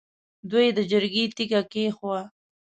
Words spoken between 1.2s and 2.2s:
تیګه کېښووه.